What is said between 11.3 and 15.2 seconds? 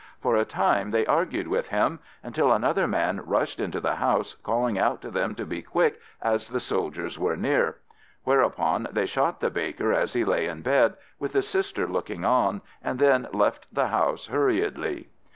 the sister looking on, and then left the house hurriedly.